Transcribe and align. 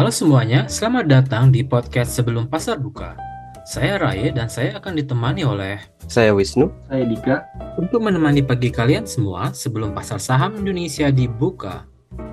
Halo 0.00 0.08
semuanya, 0.08 0.64
selamat 0.64 1.12
datang 1.12 1.52
di 1.52 1.60
podcast 1.60 2.16
Sebelum 2.16 2.48
Pasar 2.48 2.80
Buka. 2.80 3.20
Saya 3.68 4.00
Raye 4.00 4.32
dan 4.32 4.48
saya 4.48 4.80
akan 4.80 4.96
ditemani 4.96 5.44
oleh 5.44 5.76
Saya 6.08 6.32
Wisnu. 6.32 6.72
Saya 6.88 7.04
Dika. 7.04 7.44
untuk 7.76 8.08
menemani 8.08 8.40
pagi 8.40 8.72
kalian 8.72 9.04
semua 9.04 9.52
sebelum 9.52 9.92
pasar 9.92 10.16
saham 10.16 10.56
Indonesia 10.56 11.12
dibuka. 11.12 11.84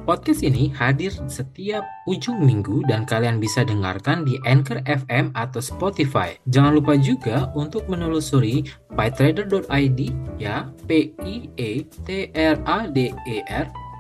Podcast 0.08 0.48
ini 0.48 0.72
hadir 0.80 1.12
setiap 1.28 1.84
ujung 2.08 2.40
minggu 2.40 2.88
dan 2.88 3.04
kalian 3.04 3.36
bisa 3.36 3.68
dengarkan 3.68 4.24
di 4.24 4.40
Anchor 4.48 4.80
FM 4.88 5.36
atau 5.36 5.60
Spotify. 5.60 6.40
Jangan 6.48 6.72
lupa 6.72 6.96
juga 6.96 7.52
untuk 7.52 7.92
menelusuri 7.92 8.64
pytrader.id 8.96 10.00
ya, 10.40 10.72
p 10.88 11.12
i 11.20 11.52
e 11.60 11.84
t 11.84 12.32
r 12.32 12.56
a 12.64 12.88
d 12.88 13.12
e 13.12 13.38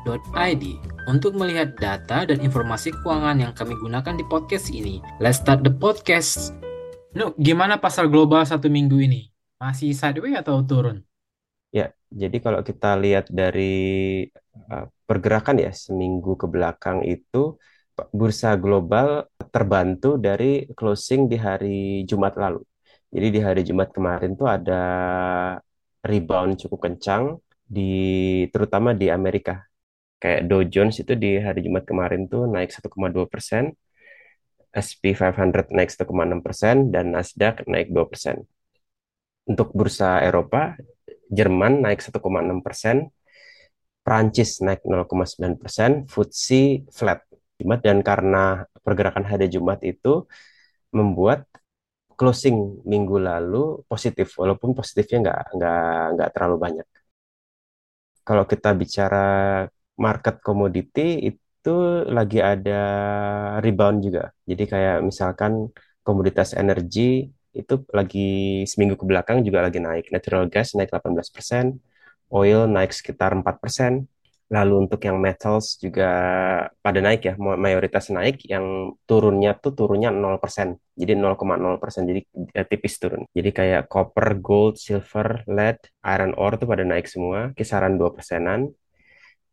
r.id 0.08 0.64
untuk 1.12 1.36
melihat 1.36 1.76
data 1.76 2.24
dan 2.24 2.40
informasi 2.40 2.96
keuangan 3.04 3.44
yang 3.44 3.52
kami 3.52 3.76
gunakan 3.76 4.16
di 4.16 4.24
podcast 4.24 4.72
ini. 4.72 5.04
Let's 5.20 5.44
start 5.44 5.68
the 5.68 5.74
podcast. 5.76 6.56
Nu, 7.12 7.36
gimana 7.36 7.76
pasar 7.76 8.08
global 8.08 8.48
satu 8.48 8.72
minggu 8.72 8.96
ini? 9.04 9.28
Masih 9.60 9.92
sideways 9.92 10.40
atau 10.40 10.64
turun? 10.64 11.04
Ya, 11.76 11.92
jadi 12.08 12.40
kalau 12.40 12.64
kita 12.64 12.96
lihat 12.96 13.28
dari 13.28 14.24
uh, 14.72 14.88
pergerakan 15.04 15.60
ya 15.60 15.76
seminggu 15.76 16.40
ke 16.40 16.48
belakang 16.48 17.04
itu 17.04 17.60
bursa 18.14 18.56
global 18.56 19.26
terbantu 19.50 20.16
dari 20.22 20.70
closing 20.78 21.28
di 21.28 21.36
hari 21.36 22.08
Jumat 22.08 22.38
lalu. 22.38 22.62
Jadi 23.10 23.28
di 23.34 23.40
hari 23.42 23.62
Jumat 23.66 23.90
kemarin 23.90 24.38
tuh 24.38 24.48
ada 24.48 24.84
rebound 26.06 26.62
cukup 26.62 26.92
kencang 26.92 27.40
di 27.68 27.92
terutama 28.54 28.96
di 28.96 29.12
Amerika. 29.12 29.68
Kayak 30.22 30.42
Dow 30.50 30.62
Jones 30.66 30.96
itu 31.04 31.14
di 31.14 31.38
hari 31.38 31.60
Jumat 31.66 31.86
kemarin 31.86 32.26
tuh 32.26 32.50
naik 32.50 32.74
1,2 32.74 33.30
persen, 33.30 33.64
S&P 34.74 35.14
500 35.14 35.70
naik 35.78 35.90
1,6 35.94 36.42
persen, 36.46 36.76
dan 36.94 37.06
Nasdaq 37.14 37.56
naik 37.70 37.88
2 37.94 38.06
persen. 38.10 38.36
Untuk 39.48 39.72
bursa 39.78 40.20
Eropa, 40.26 40.76
Jerman 41.30 41.86
naik 41.86 42.00
1,6 42.02 42.60
persen, 42.66 43.14
Prancis 44.06 44.64
naik 44.66 44.82
0,9 44.88 45.60
persen, 45.62 45.92
FTSE 46.10 46.88
flat. 46.98 47.22
Jumat 47.58 47.82
dan 47.82 48.06
karena 48.06 48.70
pergerakan 48.86 49.26
hari 49.26 49.50
Jumat 49.50 49.82
itu 49.82 50.30
membuat 50.94 51.50
closing 52.18 52.82
minggu 52.86 53.18
lalu 53.22 53.82
positif, 53.90 54.34
walaupun 54.42 54.74
positifnya 54.78 55.18
nggak 55.26 55.40
nggak 55.58 55.82
nggak 56.16 56.30
terlalu 56.34 56.56
banyak. 56.66 56.88
Kalau 58.28 58.44
kita 58.52 58.70
bicara 58.82 59.26
market 59.98 60.36
komoditi 60.46 61.08
itu 61.30 61.76
lagi 62.08 62.40
ada 62.40 62.82
rebound 63.60 63.98
juga. 64.06 64.32
Jadi 64.50 64.64
kayak 64.72 64.98
misalkan 65.04 65.68
komoditas 66.06 66.56
energi 66.56 67.28
itu 67.52 67.74
lagi 67.92 68.64
seminggu 68.70 68.96
ke 69.02 69.06
belakang 69.10 69.42
juga 69.44 69.66
lagi 69.66 69.80
naik. 69.82 70.14
Natural 70.14 70.46
gas 70.54 70.78
naik 70.78 70.90
18%, 70.94 71.76
oil 72.32 72.60
naik 72.70 72.92
sekitar 72.94 73.34
4%. 73.36 74.06
Lalu 74.48 74.88
untuk 74.88 75.04
yang 75.04 75.20
metals 75.20 75.76
juga 75.76 76.08
pada 76.80 77.00
naik 77.04 77.20
ya, 77.28 77.34
mayoritas 77.36 78.08
naik, 78.16 78.48
yang 78.48 78.96
turunnya 79.04 79.52
tuh 79.60 79.76
turunnya 79.76 80.08
0%. 80.08 80.80
Jadi 80.96 81.20
0,0%, 81.20 82.08
jadi 82.08 82.22
eh, 82.56 82.64
tipis 82.72 82.96
turun. 82.96 83.28
Jadi 83.36 83.50
kayak 83.52 83.92
copper, 83.92 84.40
gold, 84.40 84.80
silver, 84.80 85.44
lead, 85.52 85.84
iron 86.00 86.32
ore 86.40 86.56
tuh 86.56 86.68
pada 86.72 86.88
naik 86.88 87.12
semua, 87.12 87.52
kisaran 87.60 88.00
2 88.00 88.16
persenan. 88.16 88.72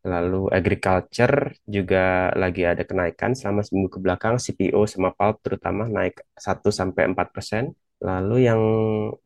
Lalu 0.05 0.53
agriculture 0.53 1.57
juga 1.65 2.29
lagi 2.37 2.69
ada 2.69 2.85
kenaikan 2.85 3.33
selama 3.33 3.65
seminggu 3.65 3.97
ke 3.97 4.01
belakang, 4.05 4.37
CPO 4.37 4.85
sama 4.85 5.17
pulp 5.17 5.41
terutama 5.41 5.89
naik 5.89 6.21
1 6.37 6.69
sampai 6.69 7.09
4 7.09 7.33
persen. 7.33 7.73
Lalu 8.05 8.37
yang 8.45 8.61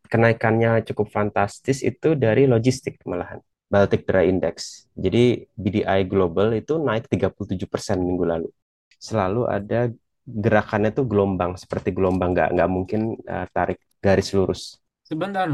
kenaikannya 0.07 0.87
cukup 0.87 1.11
fantastis 1.11 1.83
itu 1.83 2.15
dari 2.15 2.47
logistik 2.47 3.03
malahan. 3.03 3.43
Baltic 3.69 4.07
Dry 4.09 4.31
Index. 4.33 4.87
Jadi 4.97 5.45
BDI 5.59 6.07
Global 6.09 6.57
itu 6.57 6.79
naik 6.79 7.11
37% 7.11 8.01
minggu 8.01 8.25
lalu. 8.25 8.49
Selalu 8.97 9.51
ada 9.51 9.93
gerakannya 10.25 10.95
tuh 10.95 11.05
gelombang, 11.05 11.59
seperti 11.59 11.93
gelombang 11.93 12.33
nggak 12.33 12.49
nggak 12.55 12.71
mungkin 12.71 13.01
uh, 13.29 13.45
tarik 13.51 13.83
garis 14.01 14.31
lurus. 14.33 14.81
Sebentar. 15.05 15.49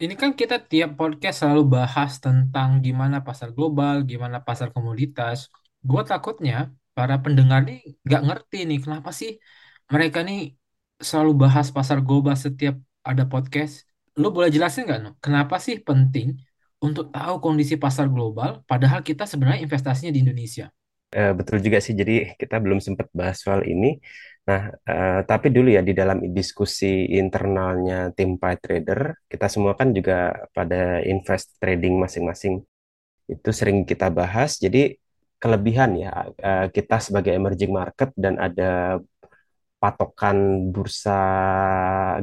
Ini 0.00 0.16
kan 0.16 0.32
kita 0.32 0.56
tiap 0.64 0.96
podcast 0.96 1.44
selalu 1.44 1.76
bahas 1.76 2.16
tentang 2.24 2.80
gimana 2.80 3.20
pasar 3.20 3.52
global, 3.52 4.00
gimana 4.08 4.40
pasar 4.40 4.72
komoditas. 4.72 5.52
Gue 5.84 6.00
takutnya 6.08 6.72
para 6.96 7.20
pendengar 7.20 7.68
nih 7.68 8.00
nggak 8.08 8.22
ngerti 8.24 8.64
nih 8.64 8.78
kenapa 8.80 9.12
sih 9.12 9.36
mereka 9.92 10.24
nih 10.24 10.56
selalu 10.96 11.44
bahas 11.44 11.68
pasar 11.68 12.00
global 12.00 12.32
setiap 12.32 12.80
ada 13.04 13.28
podcast. 13.28 13.84
Lu 14.16 14.32
boleh 14.32 14.48
jelasin 14.48 14.88
nggak, 14.88 15.00
Nu? 15.04 15.10
Kenapa 15.20 15.60
sih 15.60 15.76
penting 15.84 16.32
untuk 16.80 17.12
tahu 17.12 17.34
kondisi 17.44 17.76
pasar 17.76 18.08
global, 18.08 18.64
padahal 18.64 19.04
kita 19.04 19.28
sebenarnya 19.28 19.60
investasinya 19.68 20.16
di 20.16 20.24
Indonesia? 20.24 20.72
Eh, 21.12 21.32
betul 21.36 21.60
juga 21.60 21.76
sih. 21.84 21.92
Jadi 21.92 22.40
kita 22.40 22.56
belum 22.56 22.80
sempat 22.80 23.12
bahas 23.12 23.36
soal 23.44 23.68
ini. 23.68 24.00
Nah, 24.50 24.62
uh, 24.92 25.20
tapi 25.30 25.46
dulu 25.54 25.68
ya 25.76 25.82
di 25.88 25.94
dalam 25.94 26.18
diskusi 26.34 27.06
internalnya 27.22 28.10
tim 28.18 28.34
Trader, 28.40 29.00
kita 29.30 29.46
semua 29.46 29.72
kan 29.78 29.94
juga 29.94 30.34
pada 30.50 30.98
invest 31.06 31.46
trading 31.62 31.94
masing-masing. 32.02 32.54
Itu 33.30 33.50
sering 33.54 33.86
kita 33.90 34.10
bahas. 34.10 34.58
Jadi 34.58 34.98
kelebihan 35.42 35.90
ya 36.02 36.12
uh, 36.26 36.66
kita 36.76 36.96
sebagai 37.06 37.32
emerging 37.38 37.72
market 37.80 38.10
dan 38.18 38.34
ada 38.42 38.98
patokan 39.80 40.68
bursa 40.74 41.20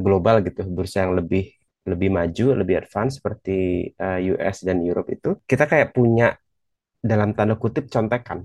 global 0.04 0.36
gitu, 0.46 0.62
bursa 0.76 1.08
yang 1.08 1.14
lebih 1.18 1.44
lebih 1.90 2.10
maju, 2.12 2.46
lebih 2.60 2.74
advance 2.84 3.16
seperti 3.18 3.88
eh, 3.96 4.18
US 4.36 4.56
dan 4.60 4.84
Europe 4.84 5.08
itu, 5.16 5.30
kita 5.48 5.64
kayak 5.64 5.96
punya 5.96 6.36
dalam 7.00 7.32
tanda 7.32 7.56
kutip 7.56 7.88
contekan 7.88 8.44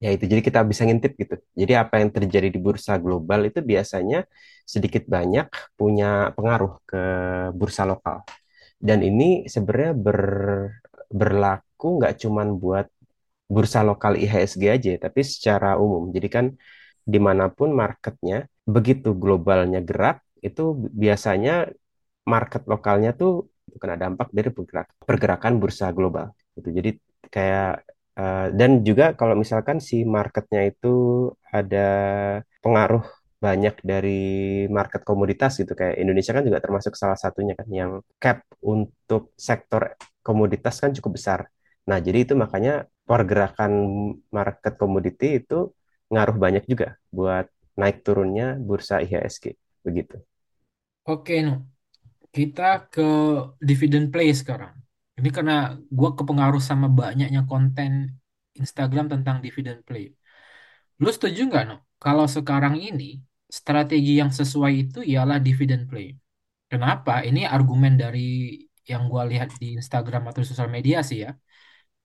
Ya 0.00 0.08
itu, 0.16 0.24
jadi 0.32 0.40
kita 0.40 0.60
bisa 0.70 0.82
ngintip 0.88 1.12
gitu. 1.20 1.36
Jadi 1.60 1.72
apa 1.76 1.94
yang 2.00 2.08
terjadi 2.16 2.48
di 2.48 2.56
bursa 2.56 2.96
global 3.04 3.40
itu 3.48 3.60
biasanya 3.60 4.24
sedikit 4.64 5.04
banyak 5.04 5.46
punya 5.76 6.32
pengaruh 6.36 6.72
ke 6.88 7.00
bursa 7.58 7.82
lokal. 7.84 8.24
Dan 8.80 8.98
ini 9.08 9.44
sebenarnya 9.54 9.92
ber, 10.06 10.20
berlaku 11.10 11.86
nggak 12.00 12.14
cuman 12.22 12.48
buat 12.62 12.86
bursa 13.54 13.80
lokal 13.88 14.14
IHSG 14.22 14.64
aja, 14.76 14.90
tapi 15.04 15.20
secara 15.26 15.76
umum. 15.80 16.12
Jadi 16.16 16.28
kan 16.36 16.46
di 17.04 17.18
mana 17.20 17.44
pun 17.52 17.70
marketnya, 17.74 18.46
begitu 18.74 19.08
globalnya 19.22 19.80
gerak, 19.88 20.22
itu 20.46 20.62
biasanya 21.02 21.52
market 22.32 22.62
lokalnya 22.72 23.10
tuh 23.20 23.32
kena 23.80 23.96
dampak 24.02 24.28
dari 24.36 24.50
pergerak, 24.56 24.86
pergerakan 25.08 25.54
bursa 25.62 25.86
global. 25.96 26.26
Gitu. 26.56 26.68
Jadi 26.78 26.90
kayak 27.34 27.89
Uh, 28.20 28.52
dan 28.58 28.84
juga 28.84 29.16
kalau 29.16 29.32
misalkan 29.32 29.80
si 29.80 30.04
marketnya 30.04 30.68
itu 30.68 30.88
ada 31.48 31.88
pengaruh 32.60 33.00
banyak 33.40 33.80
dari 33.80 34.20
market 34.68 35.00
komoditas 35.08 35.56
gitu 35.56 35.72
kayak 35.72 35.96
Indonesia 35.96 36.36
kan 36.36 36.44
juga 36.44 36.60
termasuk 36.60 36.92
salah 37.00 37.16
satunya 37.16 37.56
kan 37.56 37.68
yang 37.72 38.04
cap 38.20 38.44
untuk 38.60 39.32
sektor 39.40 39.96
komoditas 40.20 40.76
kan 40.84 40.92
cukup 40.92 41.12
besar. 41.16 41.40
Nah, 41.88 41.96
jadi 41.96 42.28
itu 42.28 42.36
makanya 42.36 42.84
pergerakan 43.08 43.72
market 44.28 44.76
komoditi 44.76 45.40
itu 45.40 45.72
ngaruh 46.12 46.36
banyak 46.36 46.64
juga 46.68 47.00
buat 47.08 47.48
naik 47.80 48.04
turunnya 48.04 48.60
bursa 48.60 49.00
IHSG 49.00 49.56
begitu. 49.80 50.20
Oke. 51.08 51.40
Kita 52.30 52.86
ke 52.92 53.08
dividend 53.58 54.12
play 54.12 54.30
sekarang. 54.36 54.76
Ini 55.20 55.28
karena 55.36 55.76
gue 55.98 56.10
kepengaruh 56.18 56.62
sama 56.70 56.86
banyaknya 57.00 57.40
konten 57.50 57.90
Instagram 58.56 59.06
tentang 59.12 59.36
dividend 59.44 59.80
play. 59.86 60.04
Lu 61.02 61.08
setuju 61.16 61.40
nggak, 61.48 61.64
no? 61.68 61.74
Kalau 62.00 62.24
sekarang 62.36 62.74
ini 62.80 63.04
strategi 63.58 64.12
yang 64.20 64.30
sesuai 64.32 64.72
itu 64.82 64.98
ialah 65.12 65.36
dividend 65.46 65.84
play. 65.90 66.16
Kenapa? 66.70 67.12
Ini 67.28 67.40
argumen 67.56 67.92
dari 68.02 68.20
yang 68.90 69.02
gue 69.12 69.22
lihat 69.32 69.48
di 69.60 69.66
Instagram 69.78 70.22
atau 70.30 70.42
sosial 70.48 70.70
media 70.76 70.98
sih 71.08 71.18
ya. 71.24 71.30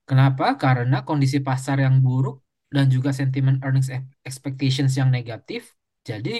Kenapa? 0.08 0.44
Karena 0.62 0.96
kondisi 1.08 1.38
pasar 1.48 1.76
yang 1.84 1.96
buruk 2.04 2.36
dan 2.74 2.86
juga 2.94 3.10
sentimen 3.10 3.56
earnings 3.64 3.90
expectations 4.28 4.92
yang 5.00 5.08
negatif. 5.10 5.74
Jadi 6.08 6.30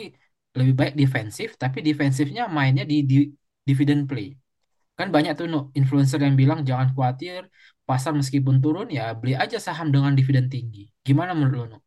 lebih 0.58 0.74
baik 0.80 0.94
defensif, 1.02 1.48
tapi 1.62 1.78
defensifnya 1.88 2.42
mainnya 2.56 2.84
di, 2.86 2.96
di 3.10 3.16
dividend 3.68 4.02
play. 4.10 4.26
Kan 4.98 5.08
banyak 5.12 5.32
tuh 5.36 5.46
no, 5.46 5.60
influencer 5.76 6.18
yang 6.26 6.36
bilang 6.40 6.64
jangan 6.68 6.88
khawatir, 6.96 7.40
pasar 7.88 8.12
meskipun 8.16 8.58
turun 8.64 8.88
ya 8.88 9.12
beli 9.20 9.36
aja 9.36 9.60
saham 9.60 9.88
dengan 9.94 10.12
dividen 10.18 10.48
tinggi. 10.48 10.88
Gimana 11.06 11.32
menurut 11.36 11.56
lo? 11.56 11.66
No? 11.76 11.78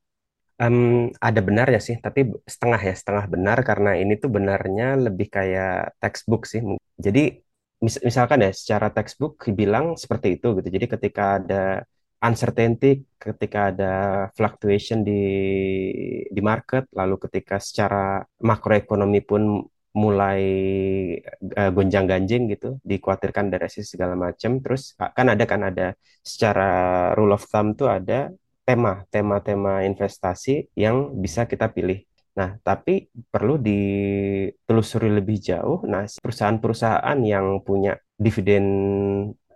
Um, 0.60 1.08
ada 1.24 1.40
benarnya 1.40 1.80
sih, 1.80 1.96
tapi 2.06 2.20
setengah 2.44 2.82
ya, 2.84 2.92
setengah 2.92 3.26
benar 3.32 3.58
karena 3.64 3.96
ini 3.96 4.20
tuh 4.20 4.28
benarnya 4.28 5.00
lebih 5.00 5.28
kayak 5.32 5.96
textbook 6.04 6.44
sih. 6.52 6.60
Jadi 7.00 7.40
mis 7.80 7.96
misalkan 8.04 8.44
ya 8.44 8.52
secara 8.52 8.92
textbook 8.92 9.40
bilang 9.56 9.96
seperti 9.96 10.28
itu 10.36 10.48
gitu. 10.60 10.68
Jadi 10.76 10.86
ketika 10.94 11.24
ada 11.40 11.64
uncertainty, 12.20 13.08
ketika 13.16 13.60
ada 13.72 13.94
fluctuation 14.36 15.00
di 15.08 15.22
di 16.36 16.42
market, 16.44 16.84
lalu 17.00 17.16
ketika 17.24 17.56
secara 17.64 18.24
makroekonomi 18.44 19.20
pun 19.24 19.64
mulai 19.94 20.42
uh, 21.58 21.72
gonjang-ganjing 21.74 22.50
gitu, 22.54 22.78
dikhawatirkan 22.86 23.50
dari 23.50 23.66
resesi 23.66 23.98
segala 23.98 24.14
macam. 24.14 24.62
Terus 24.62 24.94
kan 24.98 25.28
ada 25.34 25.46
kan 25.50 25.62
ada 25.66 25.88
secara 26.22 26.70
rule 27.18 27.34
of 27.34 27.44
thumb 27.50 27.74
tuh 27.74 27.90
ada 27.90 28.30
tema, 28.68 29.02
tema-tema 29.10 29.82
investasi 29.90 30.70
yang 30.78 31.18
bisa 31.18 31.50
kita 31.50 31.74
pilih. 31.74 32.06
Nah, 32.38 32.56
tapi 32.62 33.10
perlu 33.34 33.58
ditelusuri 33.60 35.10
lebih 35.12 35.38
jauh. 35.42 35.84
Nah, 35.90 36.06
perusahaan-perusahaan 36.24 37.20
yang 37.26 37.66
punya 37.66 37.98
dividen 38.16 38.66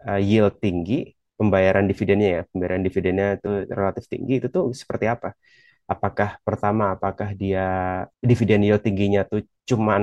uh, 0.04 0.20
yield 0.20 0.58
tinggi, 0.60 1.14
pembayaran 1.40 1.86
dividennya 1.88 2.30
ya, 2.36 2.42
pembayaran 2.50 2.84
dividennya 2.84 3.28
itu 3.40 3.50
relatif 3.70 4.04
tinggi, 4.12 4.34
itu 4.42 4.48
tuh 4.52 4.74
seperti 4.76 5.06
apa? 5.08 5.38
Apakah 5.92 6.40
pertama, 6.48 6.96
apakah 6.96 7.30
dia 7.36 7.62
dividen 8.24 8.64
yield 8.66 8.82
tingginya 8.88 9.22
tuh 9.28 9.44
cuman 9.70 10.02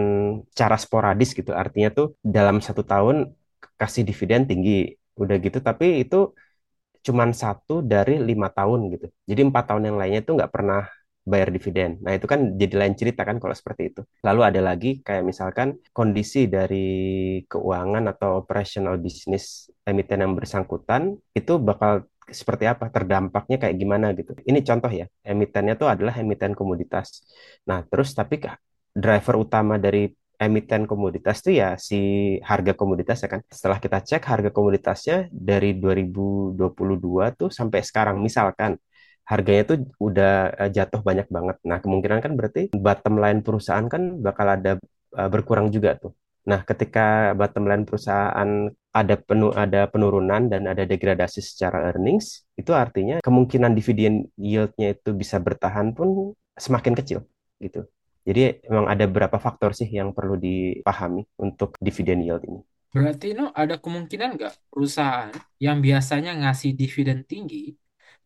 cara 0.58 0.76
sporadis 0.84 1.30
gitu, 1.38 1.50
artinya 1.56 1.88
tuh 1.98 2.06
dalam 2.20 2.60
satu 2.66 2.82
tahun 2.84 3.16
kasih 3.80 4.02
dividen 4.08 4.44
tinggi, 4.50 4.92
udah 5.20 5.36
gitu, 5.44 5.58
tapi 5.64 6.04
itu 6.04 6.16
cuman 7.06 7.30
satu 7.32 7.80
dari 7.80 8.20
lima 8.20 8.48
tahun 8.52 8.80
gitu. 8.92 9.06
Jadi 9.30 9.40
empat 9.48 9.64
tahun 9.72 9.84
yang 9.88 9.96
lainnya 10.00 10.20
tuh 10.26 10.34
nggak 10.36 10.52
pernah 10.52 10.84
bayar 11.24 11.48
dividen. 11.52 12.00
Nah, 12.04 12.12
itu 12.16 12.26
kan 12.28 12.40
jadi 12.60 12.74
lain 12.80 12.94
cerita 13.00 13.22
kan 13.28 13.36
kalau 13.40 13.54
seperti 13.56 13.82
itu. 13.92 14.00
Lalu 14.26 14.40
ada 14.48 14.60
lagi 14.60 14.88
kayak 15.04 15.24
misalkan 15.24 15.76
kondisi 15.96 16.48
dari 16.48 16.76
keuangan 17.46 18.04
atau 18.12 18.40
operational 18.42 18.96
bisnis 19.00 19.68
emiten 19.86 20.20
yang 20.24 20.32
bersangkutan 20.38 21.16
itu 21.36 21.52
bakal 21.60 22.04
seperti 22.32 22.64
apa, 22.72 22.84
terdampaknya 22.94 23.56
kayak 23.62 23.76
gimana 23.80 24.06
gitu. 24.18 24.32
Ini 24.50 24.60
contoh 24.68 24.90
ya, 24.90 25.06
emitennya 25.26 25.74
tuh 25.80 25.88
adalah 25.92 26.14
emiten 26.22 26.52
komoditas. 26.56 27.24
Nah, 27.68 27.82
terus 27.90 28.14
tapi 28.18 28.40
driver 28.94 29.34
utama 29.44 29.74
dari 29.78 30.10
emiten 30.40 30.88
komoditas 30.88 31.44
itu 31.44 31.60
ya 31.60 31.76
si 31.76 31.96
harga 32.40 32.72
komoditas 32.72 33.18
ya 33.24 33.28
kan. 33.28 33.40
Setelah 33.52 33.78
kita 33.84 33.98
cek 34.00 34.22
harga 34.24 34.50
komoditasnya 34.56 35.28
dari 35.28 35.76
2022 35.76 37.36
tuh 37.36 37.50
sampai 37.52 37.80
sekarang 37.84 38.16
misalkan 38.24 38.80
harganya 39.30 39.62
tuh 39.70 39.76
udah 40.00 40.32
eh, 40.60 40.70
jatuh 40.76 41.00
banyak 41.08 41.28
banget. 41.30 41.56
Nah, 41.68 41.78
kemungkinan 41.84 42.18
kan 42.24 42.32
berarti 42.38 42.72
bottom 42.74 43.14
line 43.22 43.40
perusahaan 43.46 43.86
kan 43.86 44.02
bakal 44.26 44.46
ada 44.56 44.72
uh, 45.14 45.28
berkurang 45.30 45.68
juga 45.70 45.94
tuh. 46.02 46.12
Nah, 46.50 46.66
ketika 46.66 47.30
bottom 47.38 47.64
line 47.70 47.86
perusahaan 47.86 48.50
ada 48.90 49.14
penuh 49.14 49.54
ada 49.54 49.86
penurunan 49.86 50.50
dan 50.50 50.66
ada 50.66 50.82
degradasi 50.82 51.38
secara 51.38 51.94
earnings, 51.94 52.42
itu 52.58 52.74
artinya 52.74 53.22
kemungkinan 53.22 53.70
dividen 53.78 54.26
yield-nya 54.34 54.98
itu 54.98 55.14
bisa 55.14 55.38
bertahan 55.38 55.94
pun 55.94 56.34
semakin 56.58 56.98
kecil 56.98 57.22
gitu. 57.62 57.86
Jadi 58.26 58.66
memang 58.66 58.90
ada 58.90 59.06
beberapa 59.06 59.38
faktor 59.38 59.78
sih 59.78 59.86
yang 59.86 60.10
perlu 60.10 60.34
dipahami 60.34 61.22
untuk 61.38 61.78
dividen 61.78 62.26
yield 62.26 62.42
ini. 62.42 62.60
Berarti 62.90 63.38
no 63.38 63.54
ada 63.54 63.78
kemungkinan 63.78 64.34
nggak 64.34 64.54
perusahaan 64.74 65.30
yang 65.62 65.78
biasanya 65.78 66.34
ngasih 66.42 66.74
dividen 66.74 67.22
tinggi 67.22 67.78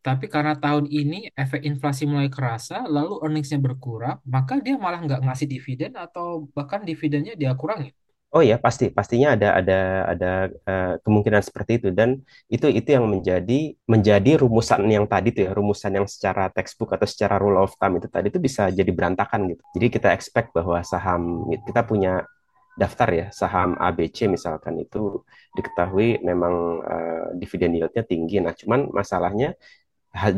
tapi 0.05 0.29
karena 0.29 0.53
tahun 0.53 0.85
ini 0.85 1.33
efek 1.33 1.65
inflasi 1.65 2.05
mulai 2.05 2.29
kerasa, 2.29 2.85
lalu 2.85 3.25
earningsnya 3.25 3.57
berkurang, 3.57 4.21
maka 4.29 4.61
dia 4.61 4.77
malah 4.77 5.01
nggak 5.01 5.25
ngasih 5.25 5.49
dividen 5.49 5.97
atau 5.97 6.45
bahkan 6.53 6.85
dividennya 6.85 7.33
dia 7.41 7.57
kurangi. 7.57 7.89
Oh 8.35 8.43
ya 8.43 8.59
pasti 8.59 8.91
pastinya 8.91 9.39
ada 9.39 9.49
ada 9.63 9.79
ada 10.11 10.31
uh, 10.67 10.95
kemungkinan 11.07 11.39
seperti 11.39 11.79
itu 11.79 11.89
dan 11.95 12.19
itu 12.51 12.67
itu 12.67 12.89
yang 12.91 13.07
menjadi 13.07 13.79
menjadi 13.87 14.31
rumusan 14.43 14.83
yang 14.91 15.07
tadi 15.07 15.31
tuh 15.31 15.43
ya 15.47 15.51
rumusan 15.55 15.93
yang 15.99 16.07
secara 16.11 16.51
textbook 16.51 16.91
atau 16.99 17.07
secara 17.07 17.39
rule 17.39 17.63
of 17.63 17.71
thumb 17.79 17.95
itu 17.95 18.11
tadi 18.11 18.35
itu 18.35 18.43
bisa 18.43 18.75
jadi 18.75 18.91
berantakan 18.91 19.55
gitu. 19.55 19.63
Jadi 19.79 19.87
kita 19.87 20.09
expect 20.11 20.51
bahwa 20.51 20.83
saham 20.83 21.47
kita 21.63 21.87
punya 21.87 22.27
daftar 22.75 23.09
ya 23.15 23.27
saham 23.31 23.79
ABC 23.79 24.27
misalkan 24.27 24.83
itu 24.83 25.23
diketahui 25.55 26.19
memang 26.27 26.55
uh, 26.83 27.27
dividen 27.39 27.79
yieldnya 27.79 28.03
tinggi. 28.03 28.43
Nah 28.43 28.51
cuman 28.59 28.91
masalahnya 28.91 29.55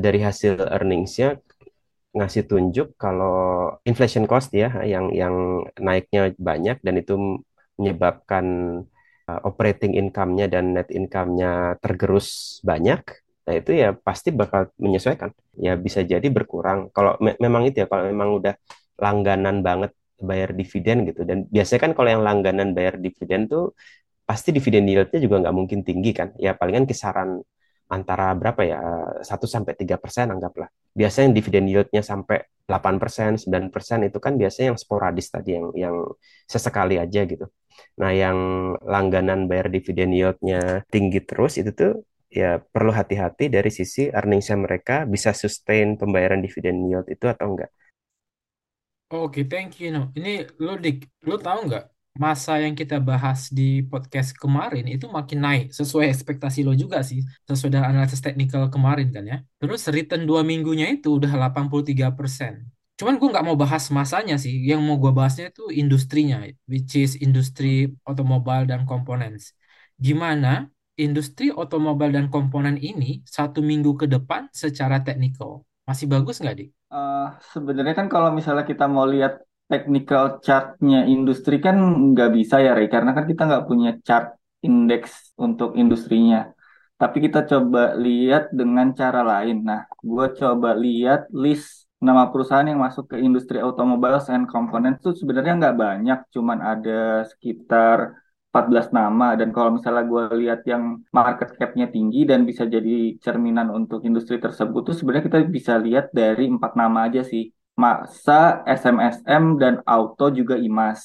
dari 0.04 0.20
hasil 0.20 0.60
earningsnya 0.60 1.40
ngasih 2.16 2.44
tunjuk 2.48 2.96
kalau 3.00 3.37
inflation 3.88 4.25
cost 4.28 4.52
ya 4.52 4.69
yang 4.84 5.12
yang 5.12 5.64
naiknya 5.81 6.32
banyak 6.37 6.76
dan 6.84 6.94
itu 7.00 7.40
menyebabkan 7.81 8.46
uh, 9.28 9.40
operating 9.49 9.93
income-nya 10.00 10.46
dan 10.50 10.75
net 10.76 10.88
income-nya 10.90 11.76
tergerus 11.82 12.58
banyak, 12.64 13.00
nah 13.46 13.55
itu 13.55 13.70
ya 13.76 13.93
pasti 13.93 14.28
bakal 14.32 14.73
menyesuaikan. 14.81 15.31
Ya 15.61 15.75
bisa 15.76 16.00
jadi 16.05 16.26
berkurang. 16.32 16.88
Kalau 16.96 17.17
me 17.25 17.37
memang 17.40 17.62
itu 17.69 17.84
ya, 17.84 17.87
kalau 17.90 18.05
memang 18.08 18.28
udah 18.38 18.55
langganan 19.00 19.61
banget 19.61 19.93
bayar 20.17 20.50
dividen 20.56 21.05
gitu. 21.08 21.23
Dan 21.28 21.44
biasanya 21.52 21.81
kan 21.84 21.93
kalau 21.96 22.08
yang 22.14 22.23
langganan 22.25 22.73
bayar 22.73 22.96
dividen 22.96 23.49
tuh 23.52 23.76
pasti 24.26 24.50
dividen 24.56 24.88
yield-nya 24.90 25.20
juga 25.22 25.37
nggak 25.44 25.55
mungkin 25.56 25.81
tinggi 25.87 26.11
kan. 26.17 26.29
Ya 26.40 26.56
palingan 26.56 26.88
kisaran 26.90 27.40
antara 27.87 28.35
berapa 28.35 28.62
ya, 28.67 28.79
satu 29.23 29.47
sampai 29.47 29.73
tiga 29.79 29.97
persen 30.03 30.31
anggaplah. 30.35 30.69
Biasanya 30.97 31.31
dividen 31.37 31.67
yield-nya 31.71 32.03
sampai 32.03 32.38
8%, 32.67 33.38
9% 33.38 33.99
itu 34.09 34.19
kan 34.19 34.35
biasanya 34.41 34.75
yang 34.75 34.81
sporadis 34.81 35.27
tadi, 35.31 35.55
yang 35.59 35.67
yang 35.77 35.97
sesekali 36.50 36.99
aja 36.99 37.23
gitu. 37.29 37.47
Nah, 38.00 38.11
yang 38.11 38.38
langganan 38.83 39.47
bayar 39.50 39.69
dividen 39.71 40.11
yield-nya 40.17 40.83
tinggi 40.91 41.21
terus 41.23 41.61
itu 41.61 41.71
tuh 41.73 41.93
ya 42.27 42.59
perlu 42.61 42.91
hati-hati 42.91 43.49
dari 43.49 43.71
sisi 43.71 44.11
earnings-nya 44.11 44.56
mereka 44.59 45.06
bisa 45.06 45.31
sustain 45.32 45.97
pembayaran 46.00 46.43
dividen 46.44 46.85
yield 46.91 47.06
itu 47.09 47.25
atau 47.31 47.55
enggak. 47.55 47.71
Oke, 49.06 49.47
thank 49.47 49.79
you. 49.79 49.94
Ini 50.19 50.59
lo 50.59 50.75
dik, 50.82 51.23
lo 51.31 51.39
tahu 51.39 51.71
nggak 51.71 51.95
masa 52.17 52.59
yang 52.61 52.75
kita 52.77 52.97
bahas 53.01 53.49
di 53.53 53.85
podcast 53.87 54.35
kemarin 54.37 54.85
itu 54.89 55.07
makin 55.09 55.39
naik 55.45 55.65
sesuai 55.73 56.11
ekspektasi 56.13 56.65
lo 56.67 56.73
juga 56.73 57.01
sih, 57.01 57.21
sesuai 57.49 57.71
dengan 57.73 57.89
analisis 57.93 58.21
teknikal 58.25 58.67
kemarin 58.73 59.09
kan 59.15 59.25
ya. 59.25 59.39
Terus 59.61 59.87
return 59.89 60.25
dua 60.25 60.41
minggunya 60.43 60.91
itu 60.91 61.17
udah 61.17 61.31
83%. 61.31 62.65
Cuman 62.97 63.21
gue 63.21 63.29
nggak 63.29 63.45
mau 63.45 63.57
bahas 63.61 63.93
masanya 63.93 64.41
sih, 64.41 64.57
yang 64.65 64.81
mau 64.81 64.97
gue 64.97 65.13
bahasnya 65.13 65.53
itu 65.53 65.69
industrinya, 65.69 66.41
which 66.65 66.97
is 66.97 67.13
industri 67.21 67.93
otomobil 68.09 68.65
dan 68.65 68.89
components. 68.89 69.53
Gimana 70.01 70.73
industri 70.97 71.53
otomobil 71.53 72.11
dan 72.17 72.33
komponen 72.33 72.81
ini 72.81 73.21
satu 73.29 73.61
minggu 73.61 73.95
ke 74.01 74.07
depan 74.09 74.49
secara 74.51 75.05
teknikal? 75.05 75.63
Masih 75.85 76.11
bagus 76.11 76.41
nggak, 76.43 76.57
Dik? 76.57 76.71
Uh, 76.91 77.31
sebenarnya 77.55 77.95
kan 77.95 78.09
kalau 78.11 78.35
misalnya 78.35 78.65
kita 78.67 78.91
mau 78.91 79.07
lihat 79.07 79.45
technical 79.70 80.25
chartnya 80.46 80.99
industri 81.15 81.55
kan 81.65 81.77
nggak 82.13 82.31
bisa 82.39 82.55
ya, 82.65 82.70
Ray, 82.77 82.89
karena 82.94 83.11
kan 83.17 83.25
kita 83.31 83.43
nggak 83.49 83.65
punya 83.70 83.91
chart 84.06 84.27
indeks 84.67 85.13
untuk 85.44 85.75
industrinya. 85.81 86.39
Tapi 87.01 87.17
kita 87.25 87.44
coba 87.51 87.93
lihat 88.05 88.43
dengan 88.58 88.87
cara 89.01 89.20
lain. 89.20 89.56
Nah, 89.69 89.81
gue 90.01 90.27
coba 90.41 90.69
lihat 90.73 91.20
list 91.44 91.87
nama 92.01 92.29
perusahaan 92.31 92.69
yang 92.73 92.81
masuk 92.87 93.05
ke 93.13 93.17
industri 93.27 93.58
automobiles 93.61 94.27
and 94.35 94.44
components 94.49 95.01
itu 95.01 95.11
sebenarnya 95.20 95.53
nggak 95.61 95.77
banyak, 95.85 96.19
cuman 96.35 96.58
ada 96.73 97.25
sekitar 97.31 97.99
14 98.56 98.89
nama 98.89 99.37
dan 99.37 99.53
kalau 99.53 99.77
misalnya 99.77 100.05
gue 100.08 100.25
lihat 100.41 100.61
yang 100.65 101.05
market 101.13 101.49
cap-nya 101.61 101.93
tinggi 101.93 102.25
dan 102.25 102.49
bisa 102.49 102.65
jadi 102.65 103.20
cerminan 103.20 103.69
untuk 103.69 104.01
industri 104.08 104.41
tersebut 104.41 104.81
tuh 104.89 104.96
sebenarnya 104.96 105.29
kita 105.29 105.39
bisa 105.44 105.77
lihat 105.77 106.08
dari 106.17 106.49
empat 106.49 106.73
nama 106.81 107.05
aja 107.05 107.20
sih. 107.20 107.53
Masa, 107.83 108.65
SMSM, 108.65 109.45
dan 109.61 109.75
Auto 109.85 110.33
juga 110.39 110.55
IMAS. 110.56 111.01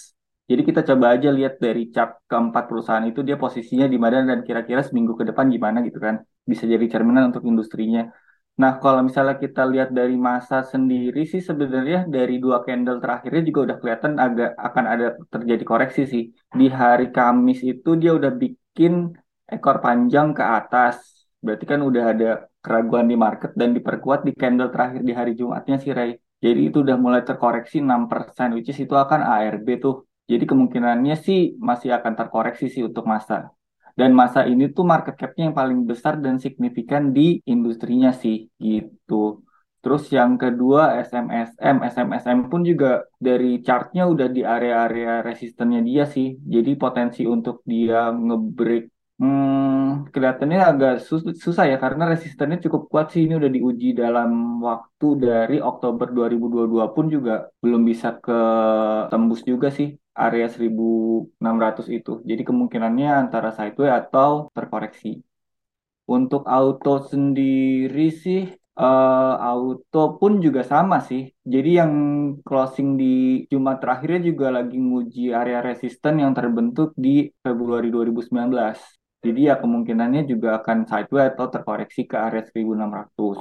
Jadi 0.49 0.61
kita 0.67 0.81
coba 0.89 1.05
aja 1.15 1.29
lihat 1.37 1.53
dari 1.63 1.87
chart 1.93 2.11
keempat 2.27 2.63
perusahaan 2.69 3.05
itu 3.07 3.23
dia 3.27 3.35
posisinya 3.39 3.87
di 3.87 3.97
mana 4.03 4.17
dan 4.29 4.39
kira-kira 4.47 4.81
seminggu 4.83 5.13
ke 5.19 5.23
depan 5.29 5.47
gimana 5.55 5.79
gitu 5.87 5.99
kan. 6.05 6.15
Bisa 6.51 6.63
jadi 6.67 6.85
cerminan 6.93 7.31
untuk 7.31 7.43
industrinya. 7.47 8.11
Nah, 8.61 8.71
kalau 8.83 9.01
misalnya 9.07 9.35
kita 9.43 9.61
lihat 9.73 9.89
dari 9.99 10.15
masa 10.29 10.55
sendiri 10.73 11.23
sih 11.31 11.41
sebenarnya 11.49 11.97
dari 12.15 12.35
dua 12.43 12.57
candle 12.67 12.99
terakhirnya 13.03 13.41
juga 13.49 13.59
udah 13.65 13.77
kelihatan 13.81 14.13
agak 14.25 14.49
akan 14.67 14.85
ada 14.93 15.05
terjadi 15.33 15.63
koreksi 15.71 16.01
sih. 16.13 16.23
Di 16.59 16.67
hari 16.81 17.05
Kamis 17.15 17.59
itu 17.71 17.89
dia 18.01 18.11
udah 18.19 18.31
bikin 18.43 18.93
ekor 19.55 19.77
panjang 19.85 20.27
ke 20.37 20.43
atas. 20.43 20.95
Berarti 21.43 21.65
kan 21.71 21.79
udah 21.89 22.03
ada 22.11 22.29
keraguan 22.63 23.07
di 23.11 23.15
market 23.25 23.51
dan 23.59 23.69
diperkuat 23.77 24.19
di 24.27 24.31
candle 24.35 24.69
terakhir 24.73 25.01
di 25.09 25.13
hari 25.19 25.31
Jumatnya 25.39 25.75
sih 25.83 25.91
Ray. 25.97 26.11
Jadi 26.45 26.59
itu 26.69 26.77
udah 26.85 26.97
mulai 27.03 27.21
terkoreksi 27.29 27.77
6%, 27.85 28.47
which 28.55 28.69
is 28.73 28.79
itu 28.85 28.95
akan 28.97 29.21
ARB 29.21 29.67
tuh. 29.85 29.95
Jadi 30.31 30.43
kemungkinannya 30.49 31.15
sih 31.25 31.39
masih 31.69 31.89
akan 31.97 32.13
terkoreksi 32.19 32.65
sih 32.73 32.83
untuk 32.89 33.05
masa. 33.13 33.53
Dan 33.99 34.11
masa 34.21 34.39
ini 34.51 34.63
tuh 34.75 34.85
market 34.87 35.15
cap-nya 35.19 35.43
yang 35.51 35.57
paling 35.61 35.79
besar 35.89 36.13
dan 36.23 36.35
signifikan 36.45 37.03
di 37.17 37.43
industrinya 37.53 38.09
sih 38.15 38.47
gitu. 38.57 39.43
Terus 39.81 40.03
yang 40.17 40.37
kedua 40.37 40.81
SMSM, 41.05 41.75
SMSM 41.93 42.39
pun 42.51 42.61
juga 42.69 43.01
dari 43.17 43.59
chartnya 43.65 44.03
udah 44.13 44.27
di 44.35 44.41
area-area 44.55 45.25
resistennya 45.29 45.81
dia 45.89 46.03
sih. 46.15 46.27
Jadi 46.53 46.71
potensi 46.83 47.21
untuk 47.35 47.55
dia 47.65 48.13
ngebreak 48.13 48.85
hmm, 49.21 49.70
kelihatannya 50.13 50.59
agak 50.71 50.91
sus- 51.07 51.37
susah 51.45 51.65
ya 51.71 51.77
karena 51.83 52.03
resistennya 52.13 52.57
cukup 52.65 52.81
kuat 52.91 53.05
sih. 53.13 53.21
Ini 53.25 53.33
udah 53.39 53.51
diuji 53.55 53.87
dalam 54.01 54.29
waktu 54.69 55.05
dari 55.25 55.55
Oktober 55.69 56.07
2022 56.17 56.85
pun 56.95 57.05
juga 57.15 57.31
belum 57.63 57.81
bisa 57.91 58.07
ke 58.23 58.33
tembus 59.11 59.41
juga 59.51 59.67
sih 59.77 59.87
area 60.25 60.45
1600 60.55 61.85
itu. 61.97 62.11
Jadi 62.29 62.41
kemungkinannya 62.49 63.07
antara 63.21 63.49
sideways 63.57 63.93
atau 64.01 64.31
terkoreksi. 64.55 65.07
Untuk 66.15 66.41
auto 66.57 66.89
sendiri 67.11 68.01
sih 68.23 68.39
eh, 68.81 69.33
auto 69.49 69.99
pun 70.19 70.31
juga 70.45 70.61
sama 70.73 70.95
sih. 71.09 71.21
Jadi 71.53 71.69
yang 71.79 71.93
closing 72.47 72.87
di 73.01 73.05
Jumat 73.51 73.75
terakhirnya 73.81 74.19
juga 74.29 74.45
lagi 74.57 74.75
nguji 74.87 75.21
area 75.39 75.59
resisten 75.67 76.13
yang 76.23 76.33
terbentuk 76.37 76.89
di 77.05 77.09
Februari 77.43 77.87
2019. 77.95 79.00
Jadi 79.25 79.39
ya 79.49 79.55
kemungkinannya 79.61 80.21
juga 80.31 80.47
akan 80.59 80.77
sideways 80.89 81.31
atau 81.33 81.47
terkoreksi 81.53 82.01
ke 82.09 82.15
area 82.17 82.41
1600. 82.45 83.37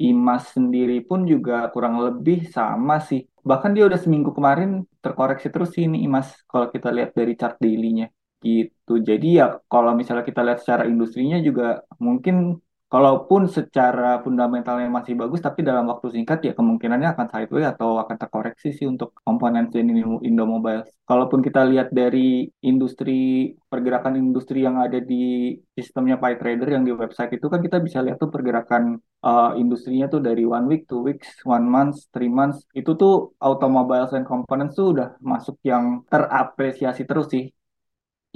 IMAS 0.00 0.56
sendiri 0.56 1.04
pun 1.04 1.28
juga 1.28 1.68
kurang 1.74 2.00
lebih 2.00 2.48
sama 2.56 2.96
sih. 3.08 3.20
Bahkan 3.48 3.70
dia 3.76 3.84
udah 3.88 4.00
seminggu 4.00 4.30
kemarin 4.36 4.84
terkoreksi 5.04 5.48
terus 5.52 5.70
sih 5.76 5.84
ini 5.88 6.04
IMAS 6.08 6.28
kalau 6.50 6.66
kita 6.74 6.88
lihat 6.96 7.10
dari 7.18 7.32
chart 7.40 7.56
daily-nya 7.60 8.06
gitu. 8.40 8.92
Jadi 9.08 9.26
ya 9.40 9.60
kalau 9.72 9.92
misalnya 9.92 10.24
kita 10.24 10.40
lihat 10.46 10.58
secara 10.64 10.82
industrinya 10.88 11.36
juga 11.44 11.84
mungkin 12.00 12.56
kalaupun 12.90 13.46
secara 13.46 14.18
fundamentalnya 14.24 14.90
masih 14.90 15.14
bagus 15.14 15.38
tapi 15.38 15.62
dalam 15.62 15.86
waktu 15.86 16.10
singkat 16.10 16.38
ya 16.42 16.52
kemungkinannya 16.58 17.14
akan 17.14 17.26
sideways 17.30 17.70
atau 17.70 18.02
akan 18.02 18.16
terkoreksi 18.18 18.74
sih 18.74 18.86
untuk 18.90 19.14
komponen 19.22 19.70
Indo- 19.70 20.18
Indomobile. 20.26 20.82
Kalaupun 21.06 21.38
kita 21.46 21.62
lihat 21.70 21.94
dari 21.94 22.50
industri 22.66 23.54
pergerakan 23.70 24.18
industri 24.18 24.66
yang 24.66 24.82
ada 24.82 24.98
di 24.98 25.54
sistemnya 25.78 26.18
PyTrader 26.18 26.68
yang 26.74 26.82
di 26.82 26.90
website 26.90 27.38
itu 27.38 27.46
kan 27.46 27.62
kita 27.62 27.78
bisa 27.78 28.02
lihat 28.02 28.18
tuh 28.18 28.30
pergerakan 28.34 28.98
uh, 29.22 29.54
industrinya 29.54 30.10
tuh 30.10 30.18
dari 30.18 30.42
one 30.42 30.66
week, 30.66 30.90
two 30.90 31.02
weeks, 31.06 31.30
one 31.46 31.70
month, 31.70 32.10
three 32.10 32.28
months 32.28 32.66
itu 32.74 32.90
tuh 32.98 33.38
automobiles 33.38 34.10
and 34.18 34.26
components 34.26 34.74
tuh 34.74 34.98
udah 34.98 35.08
masuk 35.22 35.56
yang 35.62 36.02
terapresiasi 36.10 37.06
terus 37.06 37.30
sih 37.30 37.46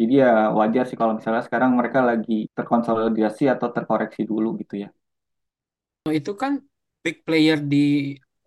jadi 0.00 0.12
ya 0.22 0.28
wajar 0.58 0.82
sih 0.88 0.96
kalau 1.00 1.12
misalnya 1.18 1.42
sekarang 1.46 1.70
mereka 1.78 2.00
lagi 2.10 2.32
terkonsolidasi 2.56 3.42
atau 3.54 3.68
terkoreksi 3.76 4.20
dulu 4.30 4.48
gitu 4.60 4.74
ya. 4.84 4.88
Itu 6.18 6.30
kan 6.42 6.52
big 7.04 7.16
player 7.26 7.58
di 7.72 7.76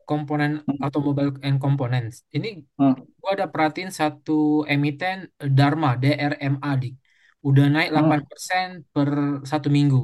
komponen 0.10 0.51
Hmm. 0.68 0.77
automobile 0.86 1.32
and 1.46 1.58
components. 1.63 2.16
Ini 2.36 2.48
Hmm. 2.77 3.08
gua 3.22 3.32
ada 3.36 3.46
perhatiin 3.54 3.92
satu 4.01 4.34
emiten 4.74 5.18
eh, 5.44 5.51
Dharma, 5.58 5.89
DRMA 6.01 6.72
di 6.84 6.88
udah 7.48 7.66
naik 7.74 7.89
Hmm. 7.94 7.94
8% 7.94 8.70
per 8.94 9.10
satu 9.51 9.68
minggu. 9.77 10.00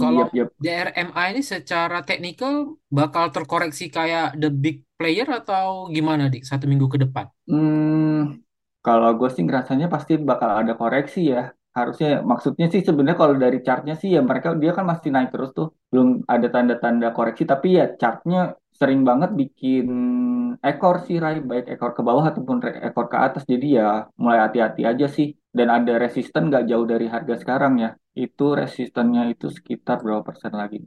Kalau 0.00 0.24
Yep, 0.24 0.34
yep. 0.34 0.52
DRMA 0.62 1.22
ini 1.32 1.42
secara 1.52 1.96
teknikal 2.08 2.54
bakal 2.98 3.24
terkoreksi 3.34 3.84
kayak 3.96 4.24
the 4.40 4.48
big 4.62 4.76
player 4.98 5.26
atau 5.40 5.66
gimana, 5.96 6.22
Dik, 6.32 6.42
satu 6.50 6.64
minggu 6.70 6.86
ke 6.94 6.98
depan? 7.04 7.26
Hmm, 7.48 8.40
kalau 8.86 9.08
gue 9.18 9.28
sih 9.34 9.42
ngerasanya 9.46 9.86
pasti 9.94 10.12
bakal 10.30 10.50
ada 10.60 10.72
koreksi 10.80 11.20
ya. 11.34 11.40
Harusnya 11.78 12.08
maksudnya 12.30 12.66
sih 12.72 12.82
sebenarnya 12.86 13.18
kalau 13.22 13.34
dari 13.44 13.58
chartnya 13.66 13.94
sih 14.00 14.08
ya 14.16 14.20
mereka 14.28 14.48
dia 14.62 14.70
kan 14.76 14.84
masih 14.92 15.10
naik 15.14 15.28
terus 15.34 15.50
tuh. 15.58 15.66
Belum 15.90 16.08
ada 16.34 16.46
tanda-tanda 16.54 17.06
koreksi 17.16 17.42
tapi 17.52 17.66
ya 17.78 17.84
chartnya 18.00 18.38
sering 18.78 19.00
banget 19.08 19.30
bikin 19.40 19.84
ekor 20.70 20.96
sih 21.06 21.16
Rai, 21.24 21.36
baik 21.50 21.64
ekor 21.74 21.90
ke 21.96 22.02
bawah 22.08 22.24
ataupun 22.30 22.56
ekor 22.88 23.06
ke 23.12 23.16
atas. 23.26 23.42
Jadi 23.52 23.66
ya 23.78 23.84
mulai 24.22 24.40
hati-hati 24.44 24.82
aja 24.90 25.06
sih. 25.16 25.28
Dan 25.58 25.68
ada 25.76 25.92
resisten 26.04 26.42
nggak 26.48 26.64
jauh 26.70 26.86
dari 26.92 27.06
harga 27.14 27.34
sekarang 27.42 27.72
ya. 27.84 27.88
Itu 28.24 28.44
resistennya 28.60 29.22
itu 29.32 29.46
sekitar 29.56 29.96
berapa 30.04 30.22
persen 30.28 30.52
lagi? 30.60 30.78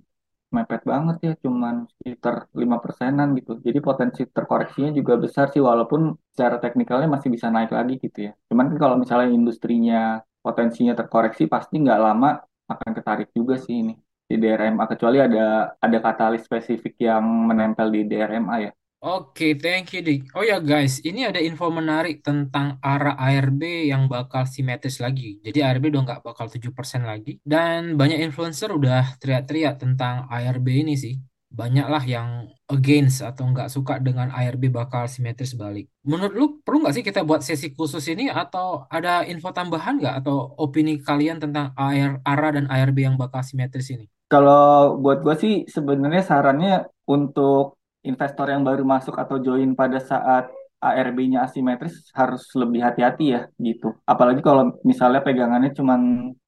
Mepet 0.55 0.81
banget 0.91 1.17
ya, 1.27 1.31
cuman 1.43 1.75
sekitar 1.97 2.35
lima 2.61 2.77
persenan 2.83 3.27
gitu. 3.39 3.51
Jadi 3.67 3.79
potensi 3.87 4.21
terkoreksinya 4.37 4.91
juga 4.99 5.13
besar 5.23 5.45
sih, 5.53 5.61
walaupun 5.69 6.01
secara 6.31 6.55
teknikalnya 6.63 7.07
masih 7.15 7.29
bisa 7.35 7.47
naik 7.55 7.71
lagi 7.77 7.93
gitu 8.05 8.19
ya. 8.27 8.31
Cuman 8.49 8.65
kan 8.71 8.77
kalau 8.83 8.95
misalnya 9.01 9.29
industrinya 9.37 10.19
potensinya 10.45 10.93
terkoreksi, 10.99 11.43
pasti 11.53 11.75
nggak 11.83 11.99
lama 12.05 12.27
akan 12.71 12.91
ketarik 12.97 13.29
juga 13.35 13.55
sih 13.59 13.75
ini 13.83 13.93
di 14.31 14.35
DRMA, 14.39 14.85
kecuali 14.87 15.17
ada 15.19 15.75
ada 15.75 15.97
katalis 15.99 16.41
spesifik 16.47 16.93
yang 17.03 17.23
menempel 17.49 17.87
di 17.91 17.99
DRMA 18.07 18.55
ya. 18.65 18.71
Oke, 19.01 19.57
thank 19.57 19.97
you, 19.97 20.05
Dik. 20.05 20.29
Oh 20.37 20.45
ya, 20.45 20.61
guys, 20.61 21.01
ini 21.01 21.25
ada 21.25 21.41
info 21.41 21.73
menarik 21.73 22.21
tentang 22.21 22.77
arah 22.85 23.17
ARB 23.17 23.89
yang 23.89 24.05
bakal 24.05 24.45
simetris 24.45 25.01
lagi. 25.01 25.41
Jadi 25.41 25.57
ARB 25.57 25.89
udah 25.89 26.01
nggak 26.05 26.21
bakal 26.21 26.45
7% 26.45 26.69
lagi. 27.09 27.41
Dan 27.41 27.97
banyak 27.97 28.21
influencer 28.21 28.69
udah 28.69 29.17
teriak-teriak 29.17 29.81
tentang 29.81 30.29
ARB 30.29 30.85
ini 30.85 30.93
sih. 30.93 31.17
Banyak 31.49 31.87
lah 31.89 32.05
yang 32.05 32.45
against 32.69 33.25
atau 33.25 33.49
nggak 33.49 33.73
suka 33.73 33.97
dengan 33.97 34.29
ARB 34.29 34.69
bakal 34.69 35.09
simetris 35.09 35.57
balik. 35.57 35.89
Menurut 36.05 36.33
lu, 36.37 36.45
perlu 36.61 36.85
nggak 36.85 37.01
sih 37.01 37.01
kita 37.01 37.25
buat 37.25 37.41
sesi 37.41 37.73
khusus 37.73 38.05
ini 38.05 38.29
atau 38.29 38.85
ada 38.85 39.25
info 39.25 39.49
tambahan 39.49 39.97
nggak 39.97 40.21
atau 40.21 40.53
opini 40.61 41.01
kalian 41.01 41.41
tentang 41.41 41.73
AR, 41.73 42.21
ARA 42.21 42.49
dan 42.53 42.69
ARB 42.69 43.01
yang 43.01 43.17
bakal 43.17 43.41
simetris 43.41 43.89
ini? 43.97 44.05
Kalau 44.29 45.01
buat 45.01 45.25
gue 45.25 45.35
sih 45.41 45.53
sebenarnya 45.65 46.21
sarannya 46.21 46.85
untuk 47.09 47.80
investor 48.01 48.49
yang 48.49 48.65
baru 48.65 48.81
masuk 48.81 49.15
atau 49.17 49.37
join 49.37 49.77
pada 49.77 50.01
saat 50.01 50.49
ARB-nya 50.81 51.45
asimetris 51.45 52.09
harus 52.17 52.49
lebih 52.57 52.81
hati-hati 52.81 53.37
ya 53.37 53.41
gitu. 53.61 53.93
Apalagi 54.01 54.41
kalau 54.41 54.73
misalnya 54.81 55.21
pegangannya 55.21 55.71
cuma 55.77 55.95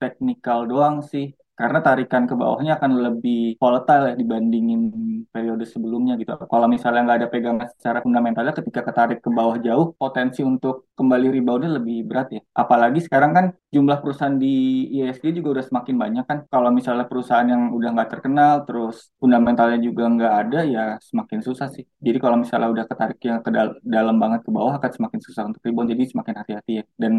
teknikal 0.02 0.66
doang 0.66 1.06
sih. 1.06 1.38
Karena 1.54 1.80
tarikan 1.86 2.24
ke 2.30 2.34
bawahnya 2.34 2.82
akan 2.82 2.92
lebih 3.06 3.38
volatile 3.62 4.04
ya 4.10 4.14
dibandingin 4.22 4.82
periode 5.30 5.64
sebelumnya 5.70 6.18
gitu. 6.18 6.34
Kalau 6.50 6.66
misalnya 6.66 7.06
nggak 7.06 7.18
ada 7.22 7.30
pegangan 7.30 7.68
secara 7.78 8.02
fundamentalnya 8.02 8.54
ketika 8.58 8.82
ketarik 8.88 9.20
ke 9.22 9.30
bawah 9.30 9.58
jauh, 9.62 9.94
potensi 10.02 10.42
untuk 10.42 10.90
kembali 10.98 11.28
reboundnya 11.30 11.72
lebih 11.78 12.10
berat 12.10 12.28
ya. 12.34 12.42
Apalagi 12.58 13.00
sekarang 13.06 13.32
kan 13.38 13.46
jumlah 13.70 13.98
perusahaan 14.02 14.34
di 14.34 14.50
ISG 14.98 15.30
juga 15.38 15.50
udah 15.62 15.66
semakin 15.70 15.96
banyak 16.04 16.24
kan. 16.30 16.38
Kalau 16.50 16.70
misalnya 16.74 17.06
perusahaan 17.06 17.46
yang 17.46 17.70
udah 17.78 17.90
nggak 18.02 18.10
terkenal, 18.14 18.54
terus 18.66 19.14
fundamentalnya 19.22 19.78
juga 19.78 20.04
nggak 20.10 20.34
ada, 20.42 20.60
ya 20.66 20.84
semakin 21.06 21.40
susah 21.46 21.68
sih. 21.70 21.86
Jadi 22.02 22.18
kalau 22.18 22.38
misalnya 22.42 22.70
udah 22.74 22.86
ketarik 22.90 23.20
yang 23.30 23.40
ke 23.46 23.50
dal- 23.54 23.78
dalam 23.86 24.16
banget 24.18 24.42
ke 24.42 24.50
bawah 24.50 24.74
akan 24.82 24.92
semakin 24.98 25.20
susah 25.22 25.44
untuk 25.50 25.62
rebound. 25.66 25.90
Jadi 25.94 26.04
semakin 26.18 26.36
hati-hati 26.42 26.72
ya. 26.82 26.84
Dan 26.98 27.14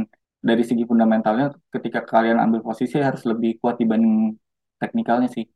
dari 0.44 0.60
segi 0.60 0.84
fundamentalnya, 0.84 1.56
ketika 1.72 2.04
kalian 2.04 2.36
ambil 2.36 2.60
posisi 2.60 3.00
harus 3.00 3.24
lebih 3.24 3.56
kuat 3.64 3.80
dibanding 3.80 4.36
teknikalnya 4.76 5.32
sih. 5.32 5.48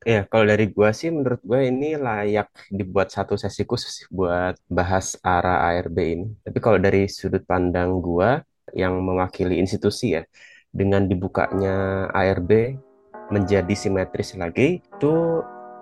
Ya, 0.00 0.24
kalau 0.24 0.48
dari 0.48 0.72
gua 0.72 0.96
sih 0.96 1.12
menurut 1.12 1.44
gua 1.44 1.60
ini 1.60 1.92
layak 2.00 2.48
dibuat 2.72 3.12
satu 3.12 3.36
sesi 3.36 3.68
khusus 3.68 4.08
buat 4.08 4.56
bahas 4.64 5.20
arah 5.20 5.68
ARB 5.68 5.96
ini. 6.00 6.26
Tapi 6.40 6.56
kalau 6.56 6.80
dari 6.80 7.04
sudut 7.04 7.44
pandang 7.44 8.00
gua 8.00 8.40
yang 8.72 8.96
mewakili 8.96 9.60
institusi 9.60 10.16
ya, 10.16 10.24
dengan 10.72 11.04
dibukanya 11.04 12.08
ARB 12.16 12.80
menjadi 13.28 13.74
simetris 13.76 14.32
lagi 14.40 14.80
itu 14.80 15.12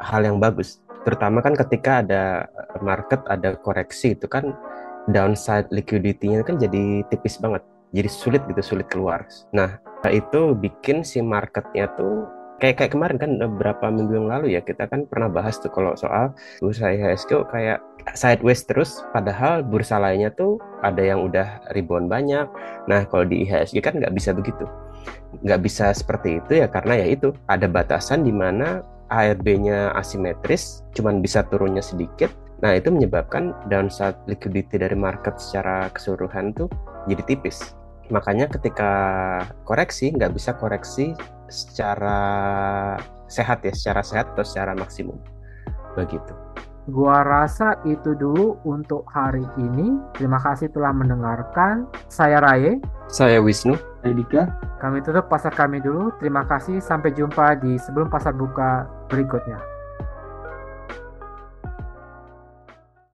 hal 0.03 0.27
yang 0.27 0.43
bagus. 0.43 0.83
Terutama 1.07 1.39
kan 1.39 1.55
ketika 1.55 2.03
ada 2.03 2.51
market 2.83 3.23
ada 3.31 3.55
koreksi 3.55 4.19
itu 4.19 4.27
kan 4.27 4.51
downside 5.15 5.71
liquidity-nya 5.71 6.43
kan 6.43 6.59
jadi 6.59 7.07
tipis 7.07 7.39
banget. 7.39 7.63
Jadi 7.93 8.09
sulit 8.09 8.43
gitu, 8.45 8.61
sulit 8.61 8.87
keluar. 8.93 9.25
Nah, 9.57 9.81
itu 10.13 10.55
bikin 10.55 11.03
si 11.03 11.25
marketnya 11.25 11.89
tuh 11.97 12.29
kayak 12.59 12.75
kayak 12.83 12.93
kemarin 12.95 13.19
kan 13.19 13.31
beberapa 13.39 13.87
minggu 13.89 14.19
yang 14.19 14.29
lalu 14.29 14.47
ya 14.59 14.61
kita 14.63 14.91
kan 14.91 15.07
pernah 15.07 15.31
bahas 15.31 15.63
tuh 15.63 15.71
kalau 15.71 15.95
soal 15.95 16.35
bursa 16.59 16.91
IHSG 16.91 17.31
kayak 17.55 17.79
sideways 18.19 18.67
terus 18.67 18.99
padahal 19.15 19.63
bursa 19.63 20.03
lainnya 20.03 20.35
tuh 20.35 20.59
ada 20.83 20.99
yang 20.99 21.23
udah 21.23 21.63
rebound 21.71 22.11
banyak. 22.11 22.51
Nah 22.91 23.07
kalau 23.07 23.25
di 23.27 23.47
IHSG 23.47 23.79
kan 23.79 23.99
nggak 24.03 24.11
bisa 24.15 24.35
begitu. 24.35 24.67
Nggak 25.47 25.61
bisa 25.63 25.95
seperti 25.95 26.43
itu 26.43 26.59
ya 26.59 26.67
karena 26.67 26.99
ya 26.99 27.07
itu 27.15 27.31
ada 27.47 27.71
batasan 27.71 28.27
di 28.27 28.35
mana 28.35 28.83
ARB-nya 29.09 29.95
asimetris 29.95 30.83
cuman 30.99 31.23
bisa 31.23 31.47
turunnya 31.47 31.81
sedikit. 31.81 32.35
Nah 32.59 32.75
itu 32.75 32.91
menyebabkan 32.91 33.55
downside 33.71 34.19
liquidity 34.27 34.83
dari 34.83 34.99
market 34.99 35.39
secara 35.39 35.87
keseluruhan 35.95 36.51
tuh 36.59 36.67
jadi 37.07 37.23
tipis 37.23 37.78
makanya 38.09 38.49
ketika 38.49 38.91
koreksi 39.65 40.13
nggak 40.13 40.35
bisa 40.35 40.57
koreksi 40.57 41.13
secara 41.49 42.21
sehat 43.29 43.65
ya, 43.65 43.73
secara 43.73 44.03
sehat 44.05 44.33
atau 44.37 44.45
secara 44.45 44.73
maksimum. 44.77 45.17
Begitu. 45.97 46.33
Gua 46.89 47.21
rasa 47.21 47.77
itu 47.85 48.17
dulu 48.17 48.57
untuk 48.65 49.05
hari 49.13 49.45
ini. 49.61 50.01
Terima 50.17 50.41
kasih 50.41 50.73
telah 50.73 50.89
mendengarkan. 50.97 51.85
Saya 52.09 52.41
Raye. 52.41 52.81
Saya 53.13 53.45
Wisnu. 53.45 53.77
Edika. 54.09 54.49
Kami 54.81 55.05
tutup 55.05 55.29
pasar 55.29 55.53
kami 55.53 55.85
dulu. 55.85 56.09
Terima 56.17 56.49
kasih. 56.49 56.81
Sampai 56.81 57.13
jumpa 57.13 57.61
di 57.61 57.77
sebelum 57.77 58.09
pasar 58.09 58.33
buka 58.33 58.89
berikutnya. 59.13 59.78